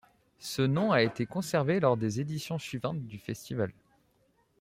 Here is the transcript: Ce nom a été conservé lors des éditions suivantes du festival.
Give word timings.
Ce 0.39 0.63
nom 0.63 0.91
a 0.91 1.03
été 1.03 1.27
conservé 1.27 1.79
lors 1.79 1.95
des 1.95 2.19
éditions 2.19 2.57
suivantes 2.57 3.05
du 3.05 3.19
festival. 3.19 3.71